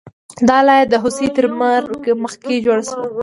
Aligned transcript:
دا 0.49 0.57
لایه 0.67 0.85
د 0.89 0.93
هوسۍ 1.03 1.27
تر 1.37 1.45
مرګ 1.59 2.01
مخکې 2.23 2.55
جوړه 2.65 2.83
شوې 2.89 3.07
وه 3.09 3.19